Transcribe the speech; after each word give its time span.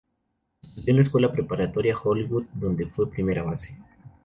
Estudió 0.63 0.93
en 0.93 0.95
la 0.97 1.03
Escuela 1.03 1.31
Preparatoria 1.31 1.95
Hollywood, 1.95 2.45
donde 2.55 2.87
fue 2.87 3.11
primera 3.11 3.43
base. 3.43 3.77